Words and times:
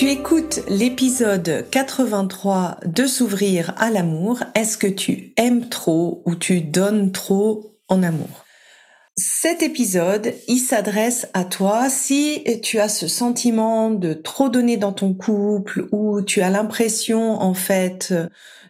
Tu 0.00 0.08
écoutes 0.08 0.60
l'épisode 0.66 1.66
83 1.70 2.78
de 2.86 3.04
S'ouvrir 3.04 3.74
à 3.76 3.90
l'amour. 3.90 4.42
Est-ce 4.54 4.78
que 4.78 4.86
tu 4.86 5.34
aimes 5.36 5.68
trop 5.68 6.22
ou 6.24 6.36
tu 6.36 6.62
donnes 6.62 7.12
trop 7.12 7.76
en 7.86 8.02
amour? 8.02 8.46
Cet 9.14 9.62
épisode, 9.62 10.32
il 10.48 10.56
s'adresse 10.56 11.28
à 11.34 11.44
toi 11.44 11.90
si 11.90 12.42
tu 12.62 12.78
as 12.78 12.88
ce 12.88 13.08
sentiment 13.08 13.90
de 13.90 14.14
trop 14.14 14.48
donner 14.48 14.78
dans 14.78 14.94
ton 14.94 15.12
couple 15.12 15.86
ou 15.92 16.22
tu 16.22 16.40
as 16.40 16.48
l'impression 16.48 17.32
en 17.32 17.52
fait 17.52 18.14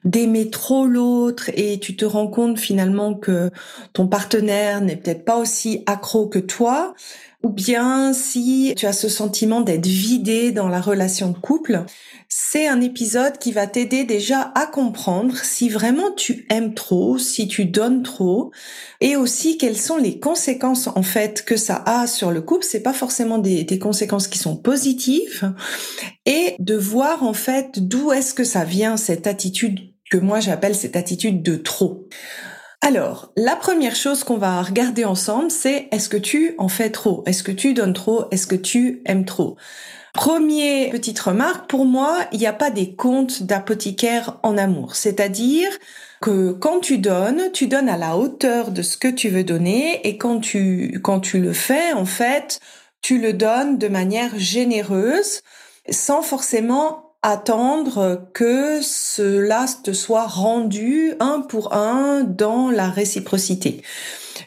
d'aimer 0.05 0.51
trop 0.51 0.85
l'autre 0.89 1.49
et 1.55 1.79
tu 1.79 1.95
te 1.95 2.05
rends 2.05 2.27
compte 2.27 2.59
finalement 2.59 3.15
que 3.15 3.51
ton 3.93 4.09
partenaire 4.09 4.81
n'est 4.81 4.97
peut-être 4.97 5.25
pas 5.25 5.37
aussi 5.37 5.85
accro 5.87 6.27
que 6.27 6.41
toi 6.41 6.95
ou 7.43 7.49
bien 7.49 8.13
si 8.13 8.75
tu 8.77 8.87
as 8.87 8.93
ce 8.93 9.09
sentiment 9.09 9.63
d'être 9.63 9.87
vidé 9.87 10.53
dans 10.53 10.69
la 10.69 10.81
relation 10.81 11.31
de 11.31 11.39
couple, 11.39 11.85
c'est 12.29 12.69
un 12.69 12.81
épisode 12.81 13.39
qui 13.39 13.51
va 13.51 13.67
t'aider 13.67 14.05
déjà 14.05 14.53
à 14.55 14.67
comprendre 14.67 15.37
si 15.37 15.69
vraiment 15.69 16.13
tu 16.13 16.47
aimes 16.51 16.75
trop, 16.75 17.19
si 17.19 17.49
tu 17.49 17.65
donnes 17.65 18.03
trop, 18.03 18.53
et 19.01 19.17
aussi 19.17 19.57
quelles 19.57 19.79
sont 19.79 19.97
les 19.97 20.21
conséquences 20.21 20.89
en 20.89 21.03
fait 21.03 21.45
que 21.45 21.57
ça 21.57 21.83
a 21.87 22.07
sur 22.07 22.31
le 22.31 22.43
couple. 22.43 22.65
C'est 22.65 22.83
pas 22.83 22.93
forcément 22.93 23.39
des, 23.39 23.67
conséquences 23.79 24.29
qui 24.29 24.39
sont 24.39 24.57
positives, 24.57 25.53
et 26.27 26.55
de 26.59 26.77
voir 26.77 27.25
en 27.25 27.33
fait 27.33 27.79
d'où 27.79 28.13
est-ce 28.13 28.35
que 28.35 28.45
ça 28.45 28.65
vient 28.65 28.97
cette 28.97 29.27
attitude 29.27 29.81
que 30.11 30.19
moi 30.19 30.41
j'appelle 30.41 30.75
cette 30.75 30.97
attitude 30.97 31.43
de 31.43 31.57
trop. 31.57 32.07
Alors, 32.83 33.31
la 33.37 33.57
première 33.57 33.95
chose 33.95 34.25
qu'on 34.25 34.39
va 34.39 34.63
regarder 34.63 35.05
ensemble, 35.05 35.51
c'est 35.51 35.89
est-ce 35.93 36.09
que 36.09 36.17
tu 36.17 36.55
en 36.57 36.69
fais 36.69 36.91
trop? 36.91 37.23
Est-ce 37.27 37.43
que 37.43 37.53
tu 37.53 37.75
donnes 37.75 37.93
trop? 37.93 38.25
Est-ce 38.31 38.47
que 38.47 38.57
tu 38.57 39.03
aimes 39.05 39.27
trop? 39.27 39.57
Premier 40.15 40.89
petite 40.91 41.21
remarque, 41.21 41.69
pour 41.69 41.85
moi, 41.85 42.19
il 42.33 42.39
n'y 42.39 42.47
a 42.47 42.55
pas 42.55 42.71
des 42.71 42.95
comptes 42.97 43.43
d'apothicaire 43.43 44.39
en 44.43 44.57
amour. 44.57 44.97
C'est-à-dire 44.97 45.69
que 46.23 46.53
quand 46.53 46.81
tu 46.81 46.99
donnes, 46.99 47.53
tu 47.53 47.67
donnes 47.69 47.89
à 47.89 47.99
la 47.99 48.17
hauteur 48.17 48.71
de 48.71 48.83
ce 48.83 48.97
que 48.97 49.09
tu 49.09 49.29
veux 49.29 49.45
donner 49.45 50.07
et 50.09 50.17
quand 50.17 50.41
tu, 50.41 51.01
quand 51.05 51.21
tu 51.21 51.39
le 51.39 51.53
fais, 51.53 51.93
en 51.93 52.07
fait, 52.07 52.61
tu 53.03 53.21
le 53.21 53.35
donnes 53.35 53.79
de 53.79 53.89
manière 53.89 54.39
généreuse 54.39 55.43
sans 55.91 56.23
forcément 56.23 57.10
attendre 57.23 58.29
que 58.33 58.81
cela 58.83 59.67
te 59.83 59.93
soit 59.93 60.27
rendu 60.27 61.15
un 61.21 61.41
pour 61.41 61.75
un 61.75 62.25
dans 62.25 62.71
la 62.71 62.89
réciprocité. 62.89 63.83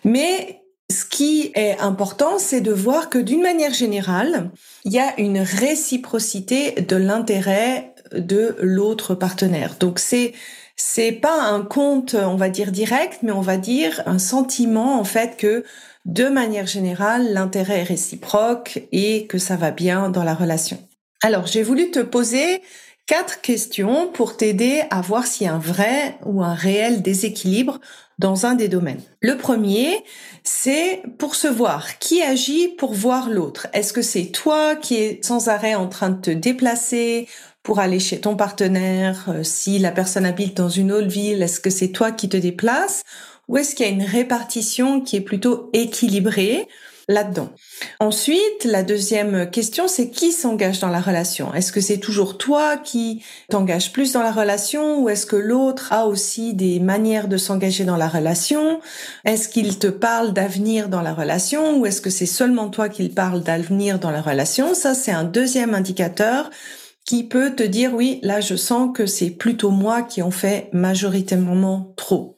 Mais 0.04 0.64
ce 0.92 1.06
qui 1.06 1.52
est 1.56 1.78
important, 1.80 2.40
c'est 2.40 2.62
de 2.62 2.72
voir 2.72 3.10
que 3.10 3.18
d'une 3.18 3.42
manière 3.42 3.74
générale, 3.74 4.52
il 4.86 4.94
y 4.94 5.00
a 5.00 5.20
une 5.20 5.40
réciprocité 5.40 6.72
de 6.72 6.96
l'intérêt 6.96 7.94
de 8.14 8.56
l'autre 8.62 9.16
partenaire. 9.16 9.76
Donc 9.80 10.00
c'est 10.00 10.34
c'est 10.76 11.12
pas 11.12 11.40
un 11.40 11.62
compte, 11.62 12.16
on 12.16 12.36
va 12.36 12.50
dire 12.50 12.72
direct, 12.72 13.20
mais 13.22 13.32
on 13.32 13.42
va 13.42 13.58
dire 13.58 14.02
un 14.08 14.18
sentiment 14.18 15.00
en 15.00 15.04
fait 15.04 15.38
que 15.38 15.64
de 16.06 16.28
manière 16.28 16.68
générale, 16.68 17.32
l'intérêt 17.32 17.80
est 17.80 17.84
réciproque 17.84 18.84
et 18.92 19.28
que 19.28 19.38
ça 19.38 19.56
va 19.56 19.72
bien 19.72 20.10
dans 20.10 20.24
la 20.24 20.34
relation. 20.34 20.80
Alors, 21.26 21.48
j'ai 21.48 21.64
voulu 21.64 21.90
te 21.90 22.00
poser 22.00 22.62
quatre 23.06 23.40
questions 23.40 24.08
pour 24.12 24.36
t'aider 24.36 24.84
à 24.90 25.00
voir 25.00 25.26
s'il 25.26 25.48
y 25.48 25.50
a 25.50 25.54
un 25.54 25.58
vrai 25.58 26.18
ou 26.26 26.44
un 26.44 26.54
réel 26.54 27.02
déséquilibre 27.02 27.80
dans 28.20 28.46
un 28.46 28.56
des 28.56 28.68
domaines. 28.68 29.02
Le 29.22 29.38
premier, 29.38 30.04
c'est 30.44 31.02
pour 31.18 31.36
se 31.36 31.48
voir. 31.48 31.98
Qui 32.00 32.22
agit 32.22 32.68
pour 32.68 32.94
voir 32.94 33.30
l'autre? 33.30 33.68
Est-ce 33.72 33.94
que 33.94 34.02
c'est 34.02 34.26
toi 34.34 34.76
qui 34.76 34.96
es 34.96 35.20
sans 35.24 35.48
arrêt 35.48 35.76
en 35.76 35.88
train 35.88 36.10
de 36.10 36.20
te 36.20 36.30
déplacer 36.30 37.30
pour 37.64 37.80
aller 37.80 38.02
chez 38.02 38.20
ton 38.20 38.36
partenaire? 38.36 39.28
Euh, 39.30 39.44
Si 39.44 39.80
la 39.80 39.92
personne 39.92 40.26
habite 40.26 40.58
dans 40.58 40.68
une 40.68 40.92
autre 40.92 41.08
ville, 41.08 41.42
est-ce 41.42 41.62
que 41.62 41.70
c'est 41.70 41.94
toi 41.94 42.12
qui 42.12 42.28
te 42.28 42.36
déplaces? 42.36 43.04
Ou 43.48 43.56
est-ce 43.58 43.76
qu'il 43.76 43.86
y 43.86 43.90
a 43.90 43.94
une 43.94 44.04
répartition 44.04 45.00
qui 45.00 45.16
est 45.16 45.22
plutôt 45.22 45.70
équilibrée? 45.72 46.68
Là-dedans. 47.08 47.50
Ensuite, 48.00 48.64
la 48.64 48.84
deuxième 48.84 49.50
question, 49.50 49.88
c'est 49.88 50.10
qui 50.10 50.32
s'engage 50.32 50.80
dans 50.80 50.90
la 50.90 51.02
relation? 51.02 51.54
Est-ce 51.54 51.72
que 51.72 51.82
c'est 51.82 51.98
toujours 51.98 52.38
toi 52.38 52.78
qui 52.78 53.24
t'engages 53.50 53.92
plus 53.92 54.14
dans 54.14 54.24
la 54.24 54.32
relation 54.32 55.02
ou 55.02 55.10
est-ce 55.10 55.26
que 55.26 55.36
l'autre 55.36 55.92
a 55.92 56.08
aussi 56.08 56.54
des 56.54 56.80
manières 56.80 57.28
de 57.28 57.38
s'engager 57.38 57.84
dans 57.84 57.98
la 57.98 58.08
relation? 58.08 58.80
Est-ce 59.26 59.50
qu'il 59.50 59.78
te 59.80 59.88
parle 59.88 60.34
d'avenir 60.34 60.88
dans 60.88 61.02
la 61.02 61.14
relation 61.14 61.78
ou 61.78 61.86
est-ce 61.86 62.02
que 62.02 62.10
c'est 62.10 62.26
seulement 62.26 62.70
toi 62.70 62.90
qui 62.90 63.10
parle 63.10 63.44
d'avenir 63.44 64.00
dans 64.00 64.12
la 64.12 64.22
relation? 64.22 64.74
Ça, 64.74 64.94
c'est 64.94 65.12
un 65.12 65.26
deuxième 65.26 65.74
indicateur 65.74 66.50
qui 67.06 67.26
peut 67.26 67.54
te 67.54 67.64
dire 67.64 67.94
oui, 67.94 68.20
là 68.24 68.40
je 68.40 68.56
sens 68.56 68.92
que 68.96 69.06
c'est 69.06 69.30
plutôt 69.30 69.72
moi 69.72 70.04
qui 70.04 70.22
en 70.22 70.32
fais 70.32 70.70
majoritairement 70.72 71.94
trop. 71.98 72.38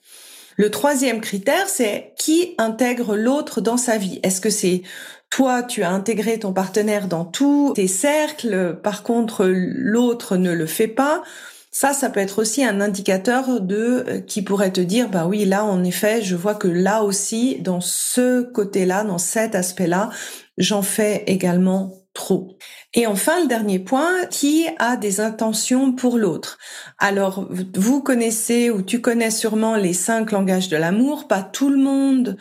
Le 0.57 0.71
troisième 0.71 1.21
critère, 1.21 1.67
c'est 1.67 2.13
qui 2.17 2.55
intègre 2.57 3.15
l'autre 3.15 3.59
dans 3.61 3.77
sa 3.77 3.97
vie. 3.97 4.19
Est-ce 4.23 4.39
que 4.39 4.49
c'est 4.49 4.83
toi, 5.29 5.63
tu 5.63 5.83
as 5.83 5.89
intégré 5.89 6.39
ton 6.39 6.53
partenaire 6.53 7.07
dans 7.07 7.25
tous 7.25 7.73
tes 7.75 7.87
cercles, 7.87 8.79
par 8.81 9.03
contre 9.03 9.45
l'autre 9.45 10.37
ne 10.37 10.51
le 10.51 10.65
fait 10.65 10.87
pas? 10.87 11.23
Ça, 11.71 11.91
ça 11.91 12.09
peut 12.09 12.21
être 12.21 12.39
aussi 12.39 12.63
un 12.63 12.79
indicateur 12.79 13.59
de 13.59 14.05
euh, 14.07 14.19
qui 14.21 14.41
pourrait 14.41 14.71
te 14.71 14.79
dire, 14.79 15.09
bah 15.09 15.27
oui, 15.27 15.43
là, 15.43 15.65
en 15.65 15.83
effet, 15.83 16.21
je 16.21 16.37
vois 16.37 16.55
que 16.55 16.69
là 16.69 17.03
aussi, 17.03 17.57
dans 17.59 17.81
ce 17.81 18.43
côté-là, 18.43 19.03
dans 19.03 19.17
cet 19.17 19.55
aspect-là, 19.55 20.09
j'en 20.57 20.81
fais 20.81 21.25
également 21.27 22.04
trop. 22.15 22.57
Et 22.95 23.05
enfin, 23.05 23.41
le 23.41 23.47
dernier 23.47 23.77
point, 23.77 24.25
qui 24.31 24.67
a 24.79 24.97
des 24.97 25.19
intentions 25.19 25.91
pour 25.91 26.17
l'autre. 26.17 26.57
Alors, 26.97 27.47
vous 27.75 28.01
connaissez 28.01 28.71
ou 28.71 28.81
tu 28.81 29.01
connais 29.01 29.29
sûrement 29.29 29.75
les 29.75 29.93
cinq 29.93 30.31
langages 30.31 30.69
de 30.69 30.77
l'amour. 30.77 31.27
Pas 31.27 31.43
tout 31.43 31.69
le 31.69 31.77
monde 31.77 32.37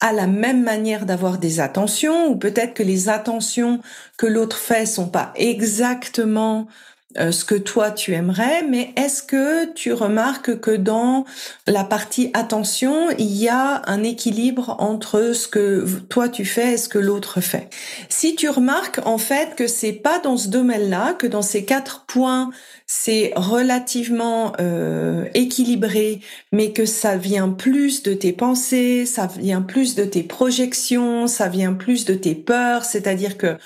a 0.00 0.12
la 0.12 0.26
même 0.26 0.62
manière 0.62 1.06
d'avoir 1.06 1.38
des 1.38 1.60
attentions, 1.60 2.28
ou 2.28 2.36
peut-être 2.36 2.74
que 2.74 2.82
les 2.82 3.08
attentions 3.08 3.80
que 4.16 4.26
l'autre 4.26 4.56
fait 4.56 4.86
sont 4.86 5.08
pas 5.08 5.32
exactement 5.36 6.68
euh, 7.16 7.32
ce 7.32 7.46
que 7.46 7.54
toi 7.54 7.90
tu 7.90 8.12
aimerais, 8.12 8.62
mais 8.68 8.92
est-ce 8.96 9.22
que 9.22 9.72
tu 9.72 9.94
remarques 9.94 10.60
que 10.60 10.72
dans 10.72 11.24
la 11.66 11.82
partie 11.82 12.30
attention, 12.34 13.08
il 13.18 13.34
y 13.34 13.48
a 13.48 13.80
un 13.86 14.02
équilibre 14.02 14.76
entre 14.78 15.32
ce 15.32 15.48
que 15.48 15.86
toi 16.10 16.28
tu 16.28 16.44
fais 16.44 16.74
et 16.74 16.76
ce 16.76 16.90
que 16.90 16.98
l'autre 16.98 17.40
fait? 17.40 17.70
Si 18.10 18.34
tu 18.34 18.50
remarques 18.50 19.00
en 19.06 19.16
fait 19.16 19.54
que 19.56 19.66
c'est 19.66 19.94
pas 19.94 20.18
dans 20.18 20.36
ce 20.36 20.48
domaine-là, 20.48 21.14
que 21.14 21.26
dans 21.26 21.40
ces 21.40 21.64
quatre 21.64 22.04
points 22.06 22.50
c'est 22.86 23.32
relativement 23.36 24.52
euh, 24.60 25.24
équilibré, 25.32 26.20
mais 26.52 26.72
que 26.72 26.84
ça 26.84 27.16
vient 27.16 27.48
plus 27.48 28.02
de 28.02 28.12
tes 28.12 28.32
pensées, 28.32 29.06
ça 29.06 29.26
vient 29.38 29.62
plus 29.62 29.94
de 29.94 30.04
tes 30.04 30.22
projections, 30.22 31.26
ça 31.26 31.48
vient 31.48 31.72
plus 31.72 32.04
de 32.04 32.12
tes 32.12 32.34
peurs, 32.34 32.84
c'est-à-dire 32.84 33.38
que 33.38 33.56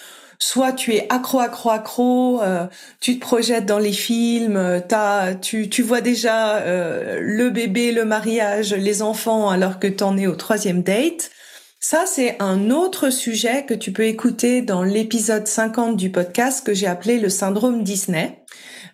soit 0.43 0.73
tu 0.73 0.93
es 0.93 1.07
accro, 1.09 1.39
accro, 1.39 1.71
accro, 1.71 2.43
euh, 2.43 2.67
tu 3.01 3.15
te 3.15 3.21
projettes 3.21 3.65
dans 3.65 3.79
les 3.79 3.93
films, 3.93 4.57
euh, 4.57 4.81
t'as, 4.87 5.37
tu, 5.37 5.69
tu 5.69 5.83
vois 5.83 6.01
déjà 6.01 6.57
euh, 6.57 7.21
le 7.21 7.51
bébé, 7.51 7.93
le 7.93 8.05
mariage, 8.05 8.75
les 8.75 9.03
enfants 9.03 9.51
alors 9.51 9.79
que 9.79 9.87
t'en 9.87 10.19
es 10.19 10.27
au 10.27 10.35
troisième 10.35 10.83
date. 10.83 11.31
Ça, 11.79 12.07
c'est 12.07 12.37
un 12.41 12.71
autre 12.71 13.11
sujet 13.11 13.65
que 13.67 13.75
tu 13.75 13.93
peux 13.93 14.05
écouter 14.05 14.63
dans 14.63 14.83
l'épisode 14.83 15.47
50 15.47 15.97
du 15.97 16.11
podcast 16.11 16.67
que 16.67 16.75
j'ai 16.75 16.89
appelé 16.89 17.21
le 17.21 17.29
syndrome 17.29 17.85
Disney. 17.85 18.43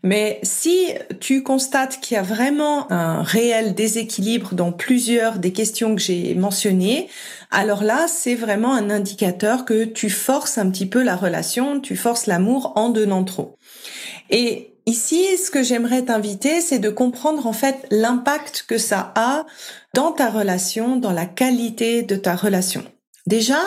Mais 0.02 0.38
si 0.42 0.88
tu 1.20 1.42
constates 1.42 2.00
qu'il 2.00 2.14
y 2.14 2.18
a 2.18 2.22
vraiment 2.22 2.90
un 2.92 3.22
réel 3.22 3.74
déséquilibre 3.74 4.54
dans 4.54 4.72
plusieurs 4.72 5.38
des 5.38 5.52
questions 5.52 5.94
que 5.94 6.00
j'ai 6.00 6.34
mentionnées, 6.34 7.08
alors 7.50 7.82
là, 7.82 8.06
c'est 8.08 8.34
vraiment 8.34 8.74
un 8.74 8.90
indicateur 8.90 9.64
que 9.64 9.84
tu 9.84 10.10
forces 10.10 10.58
un 10.58 10.70
petit 10.70 10.86
peu 10.86 11.02
la 11.02 11.16
relation, 11.16 11.80
tu 11.80 11.96
forces 11.96 12.26
l'amour 12.26 12.72
en 12.76 12.90
donnant 12.90 13.24
trop. 13.24 13.56
Et 14.30 14.74
Ici, 14.88 15.36
ce 15.36 15.50
que 15.50 15.62
j'aimerais 15.62 16.06
t'inviter, 16.06 16.62
c'est 16.62 16.78
de 16.78 16.88
comprendre 16.88 17.46
en 17.46 17.52
fait 17.52 17.86
l'impact 17.90 18.64
que 18.66 18.78
ça 18.78 19.12
a 19.16 19.44
dans 19.92 20.12
ta 20.12 20.30
relation, 20.30 20.96
dans 20.96 21.12
la 21.12 21.26
qualité 21.26 22.00
de 22.00 22.16
ta 22.16 22.34
relation. 22.34 22.82
Déjà, 23.26 23.60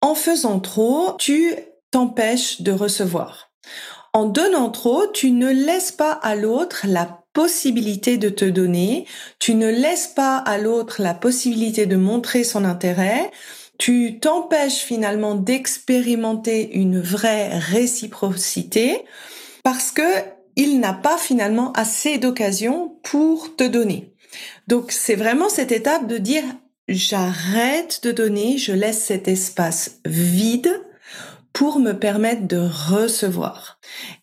en 0.00 0.14
faisant 0.14 0.60
trop, 0.60 1.16
tu 1.18 1.52
t'empêches 1.90 2.62
de 2.62 2.70
recevoir. 2.70 3.50
En 4.14 4.26
donnant 4.26 4.70
trop, 4.70 5.06
tu 5.06 5.30
ne 5.30 5.50
laisses 5.50 5.92
pas 5.92 6.12
à 6.12 6.34
l'autre 6.34 6.84
la 6.86 7.22
possibilité 7.32 8.18
de 8.18 8.28
te 8.28 8.44
donner, 8.44 9.06
tu 9.38 9.54
ne 9.54 9.70
laisses 9.70 10.08
pas 10.08 10.36
à 10.36 10.58
l'autre 10.58 11.00
la 11.00 11.14
possibilité 11.14 11.86
de 11.86 11.96
montrer 11.96 12.44
son 12.44 12.64
intérêt, 12.64 13.30
tu 13.78 14.18
t'empêches 14.20 14.80
finalement 14.80 15.34
d'expérimenter 15.34 16.74
une 16.74 17.00
vraie 17.00 17.58
réciprocité 17.58 19.02
parce 19.64 19.90
que 19.90 20.02
il 20.56 20.80
n'a 20.80 20.92
pas 20.92 21.16
finalement 21.16 21.72
assez 21.72 22.18
d'occasions 22.18 22.98
pour 23.02 23.56
te 23.56 23.64
donner. 23.64 24.12
Donc 24.66 24.92
c'est 24.92 25.14
vraiment 25.14 25.48
cette 25.48 25.72
étape 25.72 26.06
de 26.06 26.18
dire 26.18 26.44
j'arrête 26.86 28.00
de 28.02 28.12
donner, 28.12 28.58
je 28.58 28.72
laisse 28.72 29.02
cet 29.02 29.28
espace 29.28 30.00
vide 30.04 30.70
pour 31.52 31.78
me 31.78 31.92
permettre 31.92 32.46
de 32.46 32.58
recevoir. 32.58 33.78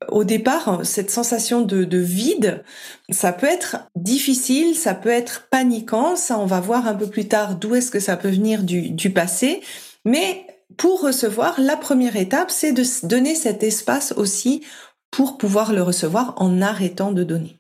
Au 0.08 0.24
départ, 0.24 0.82
cette 0.84 1.12
sensation 1.12 1.62
de, 1.62 1.98
vide, 1.98 2.64
ça 3.10 3.32
peut 3.32 3.48
être 3.48 3.78
difficile, 3.96 4.76
ça 4.76 4.96
peut 4.96 5.10
être 5.10 5.48
paniquant, 5.52 6.16
ça 6.16 6.40
on 6.40 6.46
va 6.46 6.60
voir 6.60 6.88
un 6.88 6.96
peu 6.96 7.08
plus 7.08 7.28
tard 7.28 7.56
d'où 7.56 7.76
est-ce 7.76 7.92
que 7.92 8.00
ça 8.00 8.18
peut 8.18 8.30
venir 8.30 8.64
du, 8.64 9.10
passé, 9.12 9.62
mais 10.06 10.46
pour 10.78 11.02
recevoir, 11.02 11.60
la 11.60 11.78
première 11.78 12.16
étape, 12.16 12.52
c'est 12.52 12.72
de 12.72 12.84
donner 13.06 13.36
cet 13.36 13.64
espace 13.64 14.14
aussi 14.16 14.64
pour 15.12 15.38
pouvoir 15.38 15.74
le 15.74 15.82
recevoir 15.82 16.36
en 16.38 16.62
arrêtant 16.62 17.12
de 17.12 17.24
donner. 17.24 17.60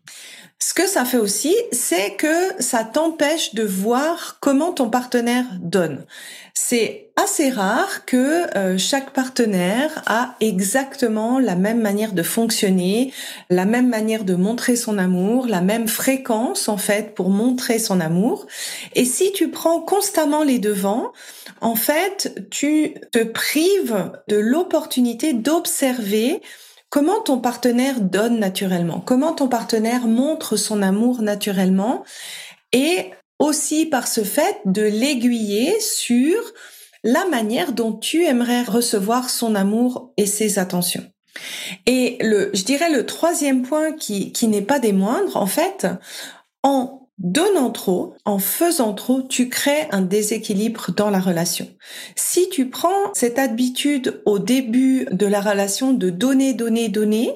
Ce 0.62 0.74
que 0.74 0.88
ça 0.88 1.06
fait 1.06 1.18
aussi, 1.18 1.56
c'est 1.72 2.16
que 2.16 2.62
ça 2.62 2.84
t'empêche 2.84 3.56
de 3.56 3.64
voir 3.64 4.40
comment 4.42 4.74
ton 4.74 4.90
partenaire 4.90 5.46
donne. 5.62 6.06
C'est 6.54 7.12
assez 7.16 7.50
rare 7.50 8.06
que 8.06 8.58
euh, 8.58 8.78
chaque 8.78 9.12
partenaire 9.12 10.04
a 10.06 10.36
exactement 10.42 11.40
la 11.40 11.56
même 11.56 11.80
manière 11.80 12.12
de 12.12 12.24
fonctionner, 12.24 13.14
la 13.50 13.64
même 13.64 13.88
manière 13.88 14.26
de 14.26 14.36
montrer 14.36 14.76
son 14.76 14.98
amour, 14.98 15.48
la 15.48 15.62
même 15.62 15.88
fréquence 15.88 16.68
en 16.68 16.78
fait 16.78 17.16
pour 17.16 17.30
montrer 17.30 17.80
son 17.80 18.02
amour. 18.02 18.46
Et 18.96 19.06
si 19.06 19.32
tu 19.32 19.50
prends 19.52 19.80
constamment 19.80 20.44
les 20.44 20.60
devants, 20.60 21.14
en 21.62 21.76
fait, 21.76 22.36
tu 22.52 22.96
te 23.12 23.24
prives 23.24 24.12
de 24.28 24.36
l'opportunité 24.36 25.32
d'observer 25.32 26.42
Comment 26.90 27.22
ton 27.22 27.40
partenaire 27.40 28.02
donne 28.02 28.40
naturellement? 28.40 29.00
Comment 29.00 29.34
ton 29.34 29.48
partenaire 29.48 30.08
montre 30.08 30.58
son 30.58 30.82
amour 30.82 31.22
naturellement? 31.22 32.04
Et 32.74 33.12
aussi 33.38 33.86
par 33.86 34.08
ce 34.08 34.24
fait 34.24 34.60
de 34.66 34.82
l'aiguiller 34.82 35.80
sur 35.80 36.38
la 37.04 37.26
manière 37.26 37.74
dont 37.74 37.94
tu 37.94 38.26
aimerais 38.26 38.64
recevoir 38.64 39.30
son 39.30 39.56
amour 39.56 40.12
et 40.18 40.26
ses 40.26 40.60
attentions. 40.60 41.06
Et 41.86 42.18
le, 42.22 42.52
je 42.54 42.64
dirais 42.64 42.92
le 42.92 43.06
troisième 43.06 43.62
point 43.62 43.94
qui, 43.94 44.32
qui 44.32 44.48
n'est 44.48 44.62
pas 44.62 44.80
des 44.80 44.92
moindres, 44.92 45.38
en 45.38 45.46
fait, 45.46 45.88
en 46.64 46.99
donnant 47.19 47.69
trop, 47.69 48.16
en 48.24 48.39
faisant 48.39 48.94
trop, 48.94 49.21
tu 49.21 49.50
crées 49.50 49.88
un 49.92 50.01
déséquilibre 50.01 50.92
dans 50.95 51.10
la 51.10 51.19
relation. 51.19 51.68
Si 52.16 52.50
tu 52.50 52.69
prends 52.69 53.13
cette 53.13 53.38
habitude 53.38 54.21
au 54.25 54.39
début 54.39 55.06
de 55.12 55.25
la 55.25 55.42
relation 55.42 55.94
de 55.94 56.10
donner, 56.10 56.54
donner, 56.54 56.88
donner 56.88 57.33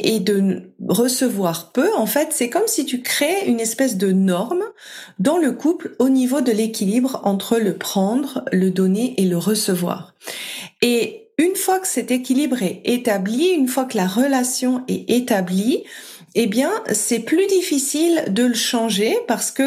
et 0.00 0.18
de 0.18 0.72
recevoir 0.88 1.70
peu, 1.72 1.88
en 1.96 2.06
fait, 2.06 2.28
c'est 2.32 2.50
comme 2.50 2.66
si 2.66 2.84
tu 2.84 3.02
crées 3.02 3.46
une 3.46 3.60
espèce 3.60 3.96
de 3.96 4.10
norme 4.10 4.64
dans 5.18 5.38
le 5.38 5.52
couple 5.52 5.94
au 5.98 6.08
niveau 6.08 6.40
de 6.40 6.52
l'équilibre 6.52 7.20
entre 7.24 7.58
le 7.58 7.76
prendre, 7.76 8.44
le 8.52 8.70
donner 8.70 9.14
et 9.20 9.26
le 9.26 9.38
recevoir. 9.38 10.14
Et 10.82 11.28
une 11.38 11.56
fois 11.56 11.78
que 11.78 11.88
cet 11.88 12.10
équilibre 12.10 12.62
est 12.62 12.82
établi, 12.84 13.48
une 13.48 13.68
fois 13.68 13.86
que 13.86 13.96
la 13.96 14.06
relation 14.06 14.82
est 14.88 15.08
établie, 15.08 15.84
eh 16.34 16.46
bien, 16.46 16.70
c'est 16.92 17.20
plus 17.20 17.46
difficile 17.46 18.24
de 18.28 18.44
le 18.44 18.54
changer 18.54 19.16
parce 19.26 19.50
que 19.50 19.64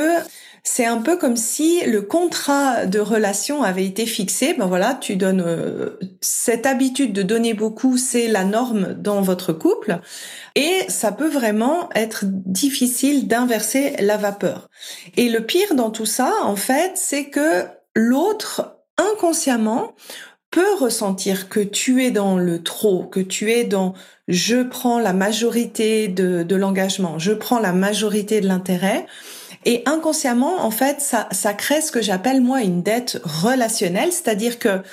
c'est 0.66 0.86
un 0.86 1.02
peu 1.02 1.18
comme 1.18 1.36
si 1.36 1.82
le 1.86 2.02
contrat 2.02 2.86
de 2.86 3.00
relation 3.00 3.64
avait 3.64 3.86
été 3.86 4.06
fixé. 4.06 4.54
Ben 4.54 4.66
voilà, 4.66 4.94
tu 4.94 5.18
donnes 5.18 5.44
euh, 5.46 6.00
cette 6.22 6.66
habitude 6.66 7.12
de 7.12 7.22
donner 7.22 7.54
beaucoup, 7.54 7.98
c'est 7.98 8.28
la 8.28 8.46
norme 8.46 8.94
dans 8.94 9.22
votre 9.22 9.52
couple, 9.52 10.00
et 10.56 10.80
ça 10.88 11.12
peut 11.12 11.28
vraiment 11.28 11.90
être 11.96 12.24
difficile 12.24 13.28
d'inverser 13.28 13.96
la 14.00 14.16
vapeur. 14.16 14.70
Et 15.18 15.28
le 15.28 15.46
pire 15.46 15.76
dans 15.76 15.92
tout 15.92 16.06
ça, 16.06 16.32
en 16.44 16.56
fait, 16.56 16.94
c'est 16.96 17.26
que 17.26 17.66
l'autre 17.94 18.78
inconsciemment 18.98 19.94
peut 20.54 20.76
ressentir 20.80 21.50
que 21.50 21.60
tu 21.60 22.04
es 22.04 22.12
dans 22.12 22.38
le 22.38 22.62
trop, 22.62 23.06
que 23.06 23.20
tu 23.20 23.52
es 23.52 23.64
dans 23.64 23.96
je 24.28 24.62
prends 24.62 25.00
la 25.00 25.12
majorité 25.12 26.08
de, 26.08 26.56
l'engagement, 26.56 27.18
je 27.18 27.32
prends 27.32 27.58
la 27.58 27.74
majorité 27.74 28.40
de 28.40 28.48
l'intérêt. 28.48 29.08
Et 29.66 29.82
inconsciemment, 29.88 30.64
en 30.64 30.70
fait, 30.70 31.02
ça, 31.02 31.28
ça 31.32 31.54
crée 31.54 31.82
ce 31.82 31.92
que 31.92 32.04
j'appelle 32.04 32.40
moi 32.40 32.62
une 32.62 32.84
dette 32.84 33.20
relationnelle, 33.24 34.12
c'est-à-dire 34.12 34.60
que 34.60 34.84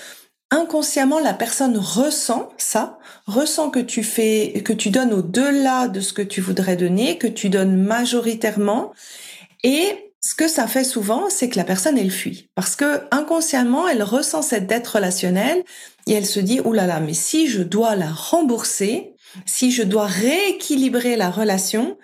inconsciemment 0.50 1.20
la 1.20 1.34
personne 1.34 1.76
ressent 1.76 2.48
ça, 2.56 2.98
ressent 3.26 3.68
que 3.68 3.80
tu 3.80 4.02
fais, 4.02 4.62
que 4.64 4.72
tu 4.72 4.88
donnes 4.88 5.12
au-delà 5.12 5.88
de 5.88 6.00
ce 6.00 6.14
que 6.14 6.22
tu 6.22 6.40
voudrais 6.40 6.76
donner, 6.76 7.18
que 7.18 7.26
tu 7.26 7.50
donnes 7.50 7.76
majoritairement, 7.76 8.92
et 9.62 10.09
ce 10.30 10.36
que 10.36 10.46
ça 10.46 10.68
fait 10.68 10.84
souvent, 10.84 11.28
c'est 11.28 11.48
que 11.48 11.56
la 11.56 11.64
personne, 11.64 11.98
elle 11.98 12.12
fuit. 12.12 12.50
Parce 12.54 12.76
que 12.76 13.00
inconsciemment, 13.10 13.88
elle 13.88 14.04
ressent 14.04 14.42
cette 14.42 14.68
dette 14.68 14.86
relationnelle 14.86 15.64
et 16.06 16.12
elle 16.12 16.24
se 16.24 16.38
dit, 16.38 16.60
là, 16.72 17.00
mais 17.00 17.14
si 17.14 17.48
je 17.48 17.62
dois 17.62 17.96
la 17.96 18.12
rembourser, 18.12 19.16
si 19.44 19.72
je 19.72 19.82
dois 19.82 20.06
rééquilibrer 20.06 21.16
la 21.16 21.30
relation, 21.30 21.98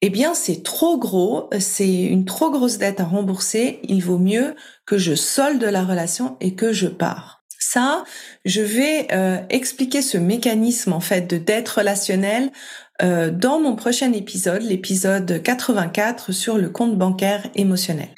eh 0.00 0.10
bien, 0.10 0.32
c'est 0.32 0.62
trop 0.62 0.96
gros, 0.96 1.50
c'est 1.58 1.92
une 1.92 2.24
trop 2.24 2.52
grosse 2.52 2.78
dette 2.78 3.00
à 3.00 3.04
rembourser. 3.04 3.80
Il 3.82 4.00
vaut 4.00 4.18
mieux 4.18 4.54
que 4.86 4.96
je 4.96 5.16
solde 5.16 5.64
la 5.64 5.82
relation 5.82 6.36
et 6.40 6.54
que 6.54 6.72
je 6.72 6.86
pars. 6.86 7.42
Ça, 7.58 8.04
je 8.44 8.60
vais 8.60 9.08
euh, 9.10 9.38
expliquer 9.50 10.02
ce 10.02 10.18
mécanisme 10.18 10.92
en 10.92 11.00
fait 11.00 11.22
de 11.22 11.36
dette 11.36 11.68
relationnelle 11.68 12.52
euh, 13.00 13.30
dans 13.30 13.60
mon 13.60 13.74
prochain 13.74 14.12
épisode, 14.12 14.62
l'épisode 14.62 15.42
84 15.42 16.32
sur 16.32 16.58
le 16.58 16.68
compte 16.68 16.98
bancaire 16.98 17.48
émotionnel. 17.54 18.10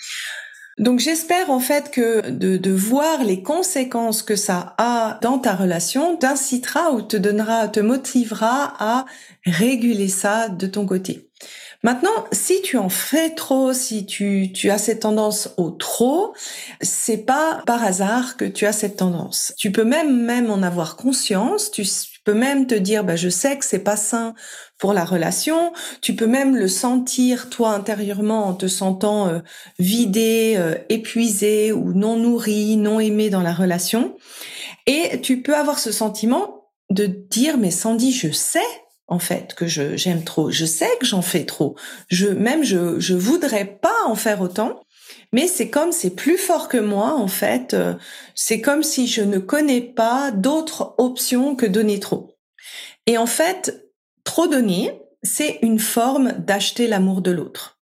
Donc 0.79 0.99
j'espère 0.99 1.51
en 1.51 1.61
fait 1.61 1.93
que 1.93 2.31
de, 2.31 2.57
de, 2.57 2.71
voir 2.73 3.23
les 3.23 3.43
conséquences 3.43 4.23
que 4.23 4.35
ça 4.35 4.75
a 4.77 5.21
dans 5.23 5.39
ta 5.39 5.55
relation 5.55 6.17
t'incitera 6.17 6.91
ou 6.91 7.01
te 7.01 7.17
donnera, 7.17 7.69
te 7.69 7.79
motivera 7.79 8.75
à 8.81 9.07
réguler 9.47 10.09
ça 10.09 10.49
de 10.49 10.67
ton 10.67 10.85
côté. 10.85 11.31
Maintenant, 11.85 12.25
si 12.33 12.63
tu 12.63 12.79
en 12.79 12.89
fais 12.89 13.35
trop, 13.35 13.75
si 13.75 14.07
tu, 14.07 14.51
tu 14.53 14.71
as 14.71 14.79
cette 14.79 15.01
tendance 15.01 15.51
au 15.59 15.71
trop, 15.71 16.35
c'est 16.81 17.19
pas 17.19 17.63
par 17.67 17.85
hasard 17.85 18.39
que 18.39 18.47
tu 18.47 18.65
as 18.65 18.73
cette 18.73 18.97
tendance. 18.97 19.53
Tu 19.59 19.71
peux 19.71 19.85
même 19.85 20.25
même 20.25 20.51
en 20.51 20.63
avoir 20.63 20.97
conscience. 20.97 21.71
Tu 21.71 21.85
peux 22.25 22.35
même 22.35 22.67
te 22.67 22.75
dire, 22.75 23.05
bah, 23.05 23.17
je 23.17 23.29
sais 23.29 23.59
que 23.59 23.65
c'est 23.65 23.79
pas 23.79 23.97
sain 23.97 24.35
pour 24.79 24.93
la 24.93 25.05
relation. 25.05 25.73
Tu 26.01 26.17
peux 26.17 26.27
même 26.27 26.57
le 26.57 26.69
sentir 26.69 27.51
toi 27.51 27.71
intérieurement 27.71 28.47
en 28.47 28.55
te 28.55 28.67
sentant 28.67 29.29
euh, 29.29 29.41
vidé, 29.79 30.55
euh, 30.57 30.75
épuisé 30.89 31.73
ou 31.73 31.93
non 31.93 32.17
nourri, 32.17 32.77
non 32.77 32.99
aimé 32.99 33.31
dans 33.31 33.43
la 33.43 33.53
relation. 33.53 34.17
Et 34.87 35.21
tu 35.21 35.43
peux 35.43 35.55
avoir 35.55 35.79
ce 35.79 35.93
sentiment 35.93 36.71
de 36.91 37.07
dire, 37.07 37.59
mais 37.59 37.71
Sandy, 37.71 38.13
je 38.13 38.31
sais 38.31 38.61
en 39.07 39.19
fait 39.19 39.55
que 39.55 39.67
je 39.67 39.97
j'aime 39.97 40.25
trop. 40.25 40.51
Je 40.51 40.65
sais 40.65 40.89
que 40.99 41.07
j'en 41.07 41.23
fais 41.23 41.45
trop. 41.45 41.77
Je 42.09 42.29
même 42.29 42.65
je 42.65 42.99
je 43.01 43.15
voudrais 43.15 43.65
pas 43.65 43.95
en 44.07 44.15
faire 44.15 44.41
autant, 44.41 44.81
mais 45.35 45.49
c'est 45.49 45.69
comme 45.69 45.91
c'est 45.91 46.15
plus 46.15 46.39
fort 46.39 46.69
que 46.69 46.79
moi 46.79 47.13
en 47.13 47.27
fait. 47.27 47.75
Euh, 47.75 47.95
c'est 48.37 48.61
comme 48.61 48.85
si 48.85 49.09
je 49.09 49.21
ne 49.21 49.39
connais 49.41 49.81
pas 49.81 50.31
d'autres 50.31 50.95
options 50.97 51.57
que 51.57 51.67
donner 51.67 51.99
trop. 51.99 52.37
Et 53.07 53.19
en 53.19 53.27
fait, 53.27 53.91
trop 54.23 54.47
donner, 54.47 54.97
c'est 55.25 55.59
une 55.63 55.81
forme 55.81 56.35
d'acheter 56.39 56.87
l'amour 56.87 57.21
de 57.21 57.33
l'autre. 57.33 57.81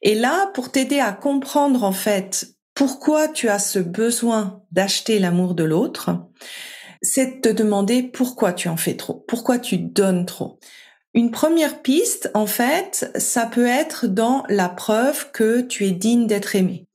Et 0.00 0.14
là, 0.14 0.50
pour 0.54 0.72
t'aider 0.72 0.98
à 0.98 1.12
comprendre 1.12 1.84
en 1.84 1.92
fait 1.92 2.46
pourquoi 2.72 3.28
tu 3.28 3.50
as 3.50 3.58
ce 3.58 3.78
besoin 3.78 4.62
d'acheter 4.72 5.18
l'amour 5.18 5.54
de 5.54 5.64
l'autre, 5.64 6.10
c'est 7.02 7.36
de 7.36 7.40
te 7.42 7.48
demander 7.50 8.02
pourquoi 8.02 8.54
tu 8.54 8.70
en 8.70 8.78
fais 8.78 8.96
trop, 8.96 9.22
pourquoi 9.28 9.58
tu 9.58 9.76
donnes 9.76 10.24
trop. 10.24 10.58
Une 11.14 11.30
première 11.30 11.80
piste, 11.80 12.28
en 12.34 12.46
fait, 12.46 13.08
ça 13.16 13.46
peut 13.46 13.66
être 13.66 14.08
dans 14.08 14.42
la 14.48 14.68
preuve 14.68 15.30
que 15.30 15.60
tu 15.60 15.86
es 15.86 15.92
digne 15.92 16.26
d'être 16.26 16.56
aimé. 16.56 16.86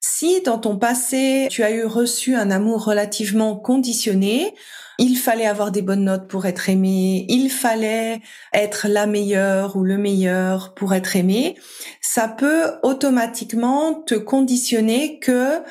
Si 0.00 0.40
dans 0.42 0.58
ton 0.58 0.76
passé, 0.76 1.46
tu 1.48 1.62
as 1.62 1.70
eu 1.70 1.84
reçu 1.84 2.34
un 2.34 2.50
amour 2.50 2.84
relativement 2.84 3.54
conditionné, 3.54 4.52
il 4.98 5.16
fallait 5.16 5.46
avoir 5.46 5.70
des 5.70 5.82
bonnes 5.82 6.04
notes 6.04 6.26
pour 6.26 6.46
être 6.46 6.68
aimé, 6.68 7.24
il 7.28 7.50
fallait 7.50 8.20
être 8.52 8.88
la 8.88 9.06
meilleure 9.06 9.76
ou 9.76 9.84
le 9.84 9.96
meilleur 9.96 10.74
pour 10.74 10.92
être 10.92 11.14
aimé, 11.14 11.56
ça 12.00 12.26
peut 12.26 12.72
automatiquement 12.82 13.94
te 13.94 14.16
conditionner 14.16 15.20
que 15.20 15.62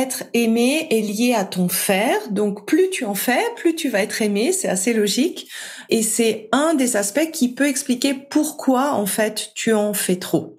être 0.00 0.24
aimé 0.34 0.86
est 0.90 1.00
lié 1.00 1.34
à 1.34 1.44
ton 1.44 1.68
faire. 1.68 2.28
Donc 2.30 2.66
plus 2.66 2.90
tu 2.90 3.04
en 3.04 3.14
fais, 3.14 3.42
plus 3.56 3.74
tu 3.74 3.88
vas 3.88 4.02
être 4.02 4.22
aimé, 4.22 4.52
c'est 4.52 4.68
assez 4.68 4.92
logique. 4.92 5.48
Et 5.88 6.02
c'est 6.02 6.48
un 6.52 6.74
des 6.74 6.96
aspects 6.96 7.30
qui 7.32 7.52
peut 7.52 7.66
expliquer 7.66 8.14
pourquoi 8.14 8.92
en 8.92 9.06
fait 9.06 9.52
tu 9.54 9.72
en 9.72 9.94
fais 9.94 10.16
trop. 10.16 10.55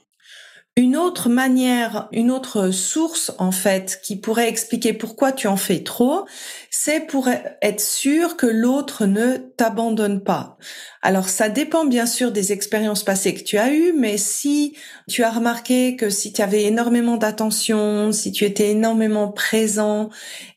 Une 0.78 0.96
autre 0.96 1.28
manière, 1.28 2.08
une 2.12 2.30
autre 2.30 2.70
source 2.70 3.32
en 3.40 3.52
fait 3.52 4.00
qui 4.04 4.16
pourrait 4.16 4.48
expliquer 4.48 4.94
pourquoi 4.94 5.32
tu 5.32 5.48
en 5.48 5.58
fais 5.58 5.82
trop, 5.82 6.28
c'est 6.70 7.00
pour 7.00 7.28
être 7.64 7.82
sûr 7.82 8.38
que 8.38 8.46
l'autre 8.46 9.08
ne 9.08 9.38
t'abandonne 9.38 10.24
pas. 10.24 10.60
Alors 11.02 11.30
ça 11.30 11.50
dépend 11.50 11.86
bien 11.86 12.06
sûr 12.06 12.32
des 12.32 12.52
expériences 12.52 13.04
passées 13.04 13.34
que 13.34 13.42
tu 13.42 13.58
as 13.58 13.74
eues, 13.74 13.92
mais 13.98 14.20
si 14.20 14.76
tu 15.10 15.24
as 15.24 15.32
remarqué 15.32 15.96
que 15.96 16.12
si 16.12 16.32
tu 16.32 16.44
avais 16.44 16.66
énormément 16.66 17.18
d'attention, 17.18 18.12
si 18.12 18.32
tu 18.32 18.44
étais 18.44 18.70
énormément 18.70 19.30
présent, 19.30 20.10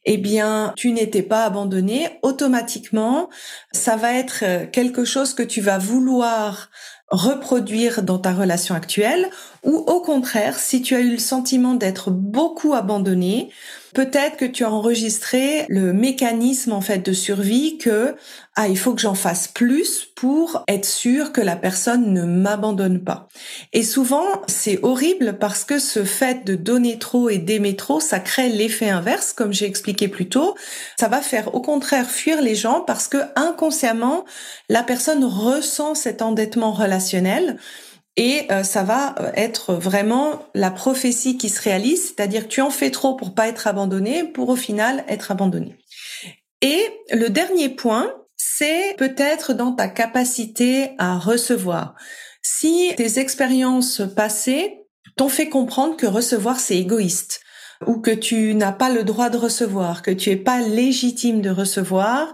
eh 0.04 0.18
bien 0.18 0.74
tu 0.76 0.92
n'étais 0.92 1.22
pas 1.22 1.46
abandonné, 1.46 2.10
automatiquement 2.20 3.30
ça 3.72 3.96
va 3.96 4.12
être 4.12 4.70
quelque 4.70 5.06
chose 5.06 5.32
que 5.32 5.42
tu 5.42 5.62
vas 5.62 5.78
vouloir 5.78 6.68
reproduire 7.10 8.02
dans 8.02 8.18
ta 8.18 8.32
relation 8.32 8.74
actuelle 8.74 9.28
ou 9.64 9.76
au 9.76 10.00
contraire, 10.00 10.58
si 10.58 10.80
tu 10.80 10.94
as 10.94 11.00
eu 11.00 11.10
le 11.10 11.18
sentiment 11.18 11.74
d'être 11.74 12.10
beaucoup 12.10 12.72
abandonné, 12.72 13.50
peut-être 13.94 14.36
que 14.36 14.44
tu 14.44 14.64
as 14.64 14.70
enregistré 14.70 15.66
le 15.68 15.92
mécanisme 15.92 16.72
en 16.72 16.80
fait 16.80 16.98
de 16.98 17.12
survie 17.12 17.78
que 17.78 18.14
ah 18.62 18.68
il 18.68 18.76
faut 18.76 18.92
que 18.92 19.00
j'en 19.00 19.14
fasse 19.14 19.48
plus 19.48 20.04
pour 20.14 20.64
être 20.68 20.84
sûr 20.84 21.32
que 21.32 21.40
la 21.40 21.56
personne 21.56 22.12
ne 22.12 22.24
m'abandonne 22.24 23.02
pas. 23.02 23.26
Et 23.72 23.82
souvent 23.82 24.26
c'est 24.48 24.78
horrible 24.82 25.38
parce 25.38 25.64
que 25.64 25.78
ce 25.78 26.04
fait 26.04 26.44
de 26.44 26.56
donner 26.56 26.98
trop 26.98 27.30
et 27.30 27.38
d'aimer 27.38 27.74
trop, 27.74 28.00
ça 28.00 28.20
crée 28.20 28.50
l'effet 28.50 28.90
inverse 28.90 29.32
comme 29.32 29.54
j'ai 29.54 29.64
expliqué 29.64 30.08
plus 30.08 30.28
tôt. 30.28 30.56
Ça 30.98 31.08
va 31.08 31.22
faire 31.22 31.54
au 31.54 31.62
contraire 31.62 32.10
fuir 32.10 32.42
les 32.42 32.54
gens 32.54 32.82
parce 32.82 33.08
que 33.08 33.16
inconsciemment 33.34 34.26
la 34.68 34.82
personne 34.82 35.24
ressent 35.24 35.94
cet 35.94 36.20
endettement 36.20 36.72
relationnel 36.72 37.56
et 38.18 38.42
euh, 38.50 38.62
ça 38.62 38.82
va 38.82 39.14
euh, 39.20 39.30
être 39.36 39.72
vraiment 39.72 40.44
la 40.54 40.70
prophétie 40.70 41.38
qui 41.38 41.48
se 41.48 41.62
réalise, 41.62 42.08
c'est-à-dire 42.08 42.46
tu 42.46 42.60
en 42.60 42.68
fais 42.68 42.90
trop 42.90 43.14
pour 43.14 43.34
pas 43.34 43.48
être 43.48 43.66
abandonné, 43.66 44.24
pour 44.24 44.50
au 44.50 44.56
final 44.56 45.02
être 45.08 45.30
abandonné. 45.30 45.78
Et 46.60 46.82
le 47.10 47.28
dernier 47.30 47.70
point, 47.70 48.12
c'est 48.42 48.94
peut-être 48.96 49.52
dans 49.52 49.72
ta 49.72 49.86
capacité 49.86 50.92
à 50.98 51.18
recevoir. 51.18 51.94
Si 52.40 52.90
tes 52.96 53.18
expériences 53.18 54.00
passées 54.16 54.78
t'ont 55.16 55.28
fait 55.28 55.50
comprendre 55.50 55.96
que 55.96 56.06
recevoir 56.06 56.58
c'est 56.58 56.78
égoïste, 56.78 57.42
ou 57.86 57.98
que 57.98 58.10
tu 58.10 58.54
n'as 58.54 58.72
pas 58.72 58.90
le 58.90 59.04
droit 59.04 59.28
de 59.30 59.36
recevoir, 59.36 60.02
que 60.02 60.10
tu 60.10 60.30
es 60.30 60.36
pas 60.36 60.60
légitime 60.60 61.40
de 61.42 61.50
recevoir, 61.50 62.32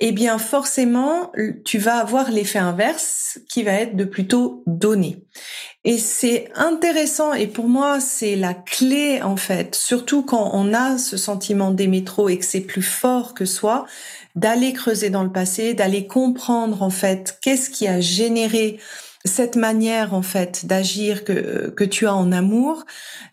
eh 0.00 0.12
bien 0.12 0.38
forcément, 0.38 1.32
tu 1.64 1.78
vas 1.78 1.98
avoir 1.98 2.30
l'effet 2.30 2.58
inverse 2.58 3.38
qui 3.48 3.62
va 3.62 3.72
être 3.72 3.96
de 3.96 4.04
plutôt 4.04 4.64
donner. 4.66 5.24
Et 5.84 5.98
c'est 5.98 6.50
intéressant 6.54 7.32
et 7.32 7.46
pour 7.46 7.68
moi, 7.68 8.00
c'est 8.00 8.34
la 8.34 8.54
clé 8.54 9.22
en 9.22 9.36
fait, 9.36 9.74
surtout 9.74 10.22
quand 10.22 10.50
on 10.52 10.74
a 10.74 10.98
ce 10.98 11.16
sentiment 11.16 11.74
trop 12.04 12.28
et 12.28 12.38
que 12.38 12.44
c'est 12.44 12.60
plus 12.60 12.82
fort 12.82 13.34
que 13.34 13.44
soi, 13.44 13.86
d'aller 14.34 14.72
creuser 14.72 15.10
dans 15.10 15.22
le 15.22 15.32
passé, 15.32 15.74
d'aller 15.74 16.06
comprendre 16.06 16.82
en 16.82 16.90
fait 16.90 17.38
qu'est-ce 17.42 17.70
qui 17.70 17.86
a 17.86 18.00
généré 18.00 18.78
cette 19.24 19.56
manière 19.56 20.12
en 20.12 20.22
fait 20.22 20.66
d'agir 20.66 21.24
que, 21.24 21.70
que 21.70 21.84
tu 21.84 22.06
as 22.06 22.14
en 22.14 22.30
amour, 22.32 22.84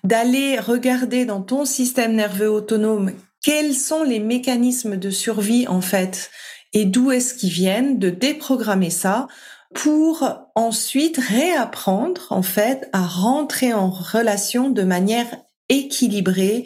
d'aller 0.03 0.59
regarder 0.59 1.25
dans 1.25 1.41
ton 1.41 1.65
système 1.65 2.13
nerveux 2.15 2.49
autonome 2.49 3.11
quels 3.43 3.73
sont 3.73 4.03
les 4.03 4.19
mécanismes 4.19 4.97
de 4.97 5.09
survie 5.09 5.67
en 5.67 5.81
fait 5.81 6.29
et 6.73 6.85
d'où 6.85 7.11
est-ce 7.11 7.33
qu'ils 7.33 7.51
viennent, 7.51 7.99
de 7.99 8.09
déprogrammer 8.09 8.89
ça 8.89 9.27
pour 9.73 10.29
ensuite 10.55 11.17
réapprendre 11.17 12.27
en 12.29 12.43
fait 12.43 12.89
à 12.93 13.05
rentrer 13.05 13.73
en 13.73 13.89
relation 13.89 14.69
de 14.69 14.83
manière 14.83 15.27
équilibrée 15.69 16.65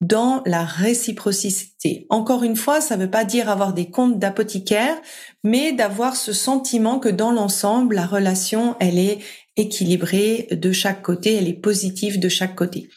dans 0.00 0.42
la 0.44 0.64
réciprocité. 0.64 2.06
Encore 2.10 2.42
une 2.42 2.56
fois, 2.56 2.80
ça 2.80 2.96
ne 2.96 3.04
veut 3.04 3.10
pas 3.10 3.24
dire 3.24 3.48
avoir 3.48 3.72
des 3.72 3.90
comptes 3.90 4.18
d'apothicaire, 4.18 4.96
mais 5.42 5.72
d'avoir 5.72 6.16
ce 6.16 6.32
sentiment 6.32 6.98
que 6.98 7.08
dans 7.08 7.32
l'ensemble, 7.32 7.94
la 7.94 8.06
relation, 8.06 8.76
elle 8.78 8.98
est 8.98 9.20
équilibrée 9.56 10.48
de 10.50 10.72
chaque 10.72 11.02
côté, 11.02 11.34
elle 11.34 11.48
est 11.48 11.54
positive 11.54 12.20
de 12.20 12.28
chaque 12.28 12.54
côté. 12.54 12.88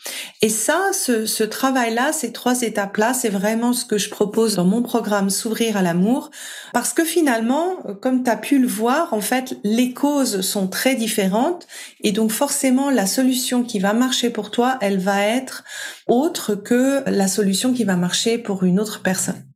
Et 0.41 0.49
ça, 0.49 0.91
ce, 0.93 1.43
travail-là, 1.43 2.11
ces 2.11 2.33
trois 2.33 2.61
étapes-là, 2.61 3.13
c'est 3.13 3.29
vraiment 3.29 3.73
ce 3.73 3.85
que 3.85 3.97
je 3.97 4.09
propose 4.09 4.55
dans 4.55 4.65
mon 4.65 4.81
programme 4.81 5.29
S'ouvrir 5.29 5.77
à 5.77 5.81
l'amour, 5.81 6.31
parce 6.73 6.93
que 6.93 7.05
finalement, 7.05 7.77
comme 8.01 8.23
tu 8.23 8.29
as 8.29 8.37
pu 8.37 8.59
le 8.59 8.67
voir, 8.67 9.13
en 9.13 9.21
fait, 9.21 9.57
les 9.63 9.93
causes 9.93 10.41
sont 10.41 10.67
très 10.67 10.95
différentes, 10.95 11.67
et 12.01 12.11
donc 12.11 12.31
forcément, 12.31 12.89
la 12.89 13.05
solution 13.05 13.63
qui 13.63 13.79
va 13.79 13.93
marcher 13.93 14.29
pour 14.29 14.51
toi, 14.51 14.77
elle 14.81 14.99
va 14.99 15.23
être 15.23 15.63
autre 16.07 16.55
que 16.55 17.03
la 17.09 17.27
solution 17.27 17.73
qui 17.73 17.83
va 17.83 17.95
marcher 17.95 18.37
pour 18.37 18.63
une 18.63 18.79
autre 18.79 19.01
personne. 19.01 19.48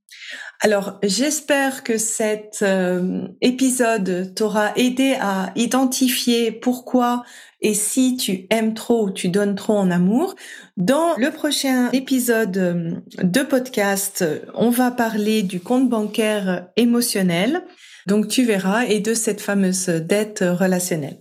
Alors, 0.66 0.98
j'espère 1.04 1.84
que 1.84 1.98
cet 1.98 2.60
euh, 2.62 3.28
épisode 3.42 4.34
t'aura 4.34 4.72
aidé 4.78 5.18
à 5.20 5.52
identifier 5.58 6.54
pourquoi 6.54 7.26
et 7.60 7.74
si 7.74 8.16
tu 8.16 8.48
aimes 8.50 8.74
trop 8.74 9.08
ou 9.08 9.12
tu 9.12 9.28
donnes 9.28 9.56
trop 9.56 9.74
en 9.74 9.92
amour. 9.92 10.36
Dans 10.78 11.18
le 11.18 11.32
prochain 11.32 11.92
épisode 11.92 12.56
euh, 12.56 12.92
de 13.22 13.42
podcast, 13.42 14.24
on 14.54 14.70
va 14.70 14.90
parler 14.90 15.44
du 15.44 15.60
compte 15.60 15.90
bancaire 15.90 16.70
émotionnel. 16.78 17.66
Donc, 18.08 18.30
tu 18.30 18.46
verras 18.46 18.86
et 18.86 19.02
de 19.02 19.14
cette 19.14 19.42
fameuse 19.42 19.88
dette 19.88 20.46
relationnelle. 20.48 21.18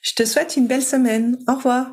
Je 0.00 0.14
te 0.14 0.24
souhaite 0.24 0.56
une 0.56 0.68
belle 0.68 0.82
semaine. 0.82 1.36
Au 1.46 1.56
revoir. 1.56 1.92